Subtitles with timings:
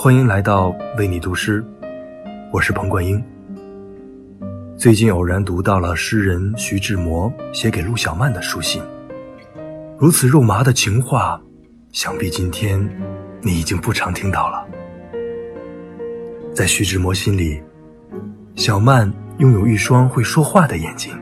[0.00, 1.64] 欢迎来到为你读诗，
[2.52, 3.20] 我是彭冠英。
[4.76, 8.80] 最近偶然读到了诗人徐志摩写给陆小曼的书信，
[9.98, 11.40] 如此肉麻的情话，
[11.90, 12.80] 想必今天
[13.42, 14.64] 你已经不常听到了。
[16.54, 17.60] 在徐志摩心里，
[18.54, 21.12] 小曼拥有一双会说话的眼睛，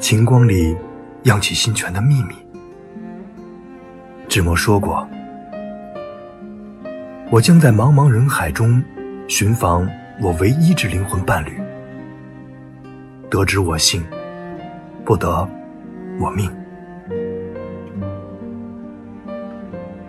[0.00, 0.76] 晴光里
[1.22, 2.34] 漾起心泉的秘密。
[4.28, 5.08] 志摩说过。
[7.34, 8.80] 我将在茫茫人海中
[9.26, 9.90] 寻访
[10.22, 11.60] 我唯一之灵魂伴侣。
[13.28, 14.04] 得之我幸，
[15.04, 15.28] 不得
[16.20, 16.48] 我命。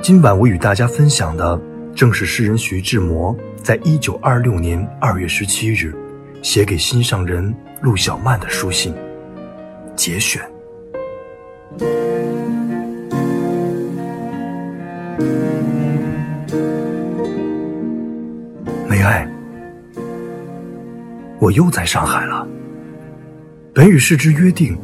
[0.00, 1.60] 今晚我与大家分享的，
[1.92, 5.92] 正是诗人徐志摩在一九二六年二月十七日
[6.40, 8.94] 写给心上人陆小曼的书信
[9.96, 10.40] 节选。
[21.48, 22.46] 我又在上海了。
[23.74, 24.76] 本与世之约定，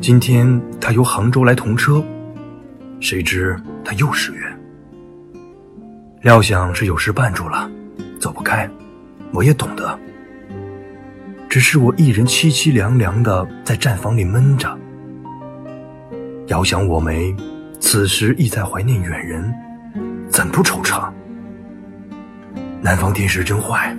[0.00, 2.00] 今天他由杭州来同车，
[3.00, 4.40] 谁知他又失约。
[6.20, 7.68] 料想是有事绊住了，
[8.20, 8.70] 走不开。
[9.32, 9.98] 我也懂得，
[11.48, 14.78] 只是我一人凄凄凉凉的在站房里闷着。
[16.46, 17.34] 遥想我梅，
[17.80, 19.52] 此时亦在怀念远人，
[20.28, 21.10] 怎不惆怅？
[22.80, 23.96] 南方天时真坏，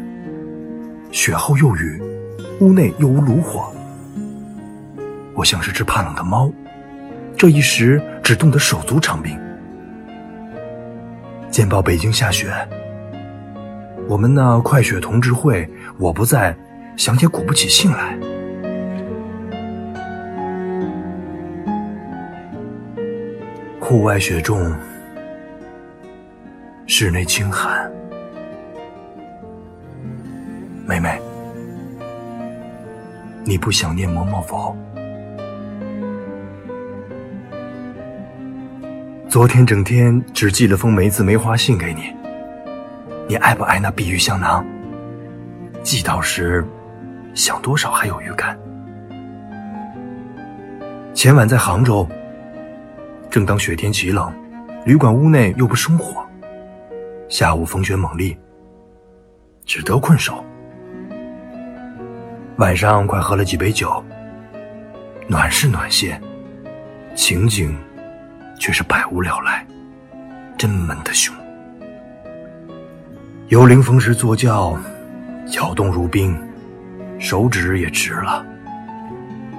[1.12, 2.02] 雪后又雨，
[2.64, 3.70] 屋内又无炉火。
[5.36, 6.50] 我像是只怕冷的猫，
[7.36, 9.38] 这一时只冻得手足长冰。
[11.52, 12.54] 见报北京下雪，
[14.08, 16.56] 我们那快雪同志会，我不在，
[16.96, 18.18] 想也鼓不起兴来。
[23.78, 24.74] 户外雪重，
[26.88, 27.83] 室内清寒。
[33.46, 34.76] 你不想念嬷嬷否？
[39.28, 42.14] 昨天整天只寄了封梅子梅花信给你，
[43.28, 44.66] 你爱不爱那碧玉香囊？
[45.82, 46.66] 寄到时，
[47.34, 48.58] 想多少还有预感。
[51.14, 52.08] 前晚在杭州，
[53.30, 54.34] 正当雪天极冷，
[54.86, 56.26] 旅馆屋内又不生火，
[57.28, 58.38] 下午风雪猛烈，
[59.66, 60.44] 只得困守。
[62.58, 64.04] 晚上快喝了几杯酒，
[65.28, 66.20] 暖是暖些，
[67.16, 67.76] 情景
[68.60, 69.66] 却是百无聊赖，
[70.56, 71.34] 真闷得凶。
[73.48, 74.78] 幽灵逢时坐轿，
[75.48, 76.40] 脚冻如冰，
[77.18, 78.46] 手指也直了。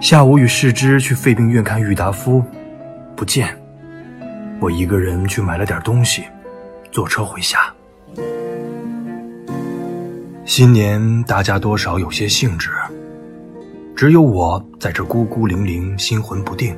[0.00, 2.44] 下午与世之去肺病院看郁达夫，
[3.16, 3.58] 不见。
[4.60, 6.24] 我一个人去买了点东西，
[6.92, 7.58] 坐车回家。
[10.44, 12.70] 新年大家多少有些兴致，
[13.96, 16.76] 只有我在这孤孤零零，心魂不定，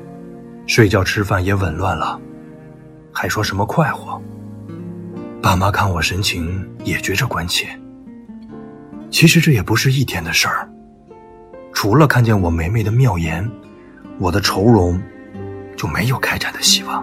[0.67, 2.21] 睡觉吃饭也紊乱了，
[3.11, 4.21] 还说什么快活？
[5.41, 7.67] 爸妈看我神情也觉着关切。
[9.11, 10.69] 其实这也不是一天的事儿，
[11.73, 13.51] 除了看见我梅梅的妙言，
[14.19, 15.01] 我的愁容
[15.75, 17.03] 就没有开展的希望。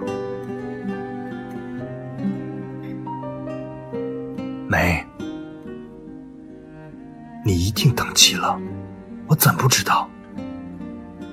[4.68, 5.04] 梅。
[7.46, 8.58] 你一定等急了，
[9.34, 10.08] 我怎不知道？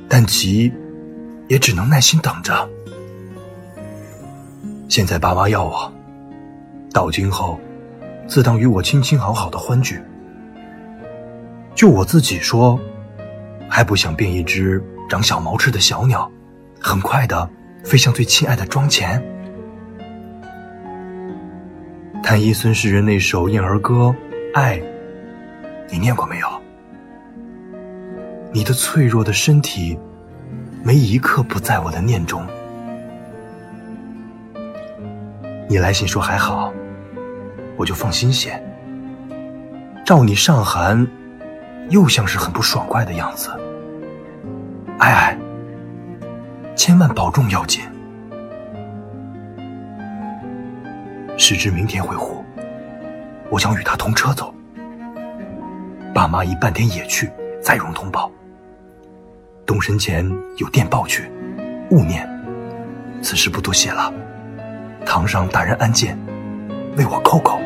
[0.08, 0.72] 但急，
[1.48, 2.66] 也只能耐心等着。
[4.88, 5.92] 现在爸妈要我，
[6.94, 7.60] 到今后，
[8.26, 10.00] 自当与我亲亲好好的欢聚。
[11.74, 12.80] 就我自己说，
[13.68, 16.32] 还不想变一只长小毛翅的小鸟，
[16.80, 17.46] 很快的
[17.84, 19.22] 飞向最亲爱的庄前。
[22.22, 24.14] 弹一孙世人那首燕儿歌，
[24.54, 24.80] 爱。
[25.90, 26.48] 你念过没有？
[28.52, 29.96] 你的脆弱的身体，
[30.82, 32.44] 没一刻不在我的念中。
[35.68, 36.72] 你来信说还好，
[37.76, 38.60] 我就放心些。
[40.04, 41.06] 照你上寒，
[41.90, 43.50] 又像是很不爽快的样子。
[44.98, 45.38] 爱爱，
[46.74, 47.82] 千万保重要紧。
[51.38, 52.44] 时至明天回沪，
[53.48, 54.52] 我想与他同车走。
[56.12, 57.30] 爸妈已半天也去，
[57.62, 58.28] 再容通报。
[59.70, 61.30] 动身前有电报去，
[61.92, 62.28] 勿念。
[63.22, 64.12] 此事不多写了。
[65.06, 66.18] 堂上大人安见，
[66.96, 67.56] 为我叩叩。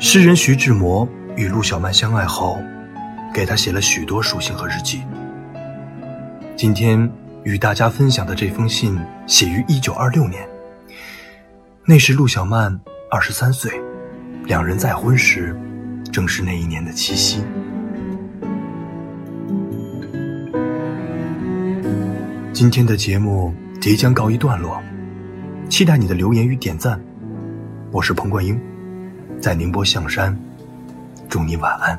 [0.00, 1.06] 诗人徐志摩
[1.36, 2.58] 与陆小曼相爱后，
[3.34, 5.02] 给他写了许多书信和日记。
[6.56, 7.06] 今天
[7.44, 10.42] 与大家分享的这封信写于一九二六年，
[11.84, 12.80] 那时陆小曼
[13.14, 13.70] 二十三岁，
[14.46, 15.54] 两人再婚时，
[16.10, 17.44] 正是那一年的七夕。
[22.54, 24.82] 今天的节目即将告一段落，
[25.68, 26.98] 期待你的留言与点赞。
[27.90, 28.58] 我是彭冠英，
[29.38, 30.34] 在宁波象山，
[31.28, 31.98] 祝你晚安。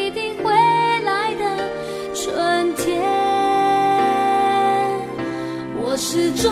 [6.11, 6.51] 始终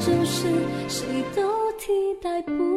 [0.00, 0.48] 就是
[0.88, 1.42] 谁都
[1.78, 1.92] 替
[2.22, 2.69] 代不。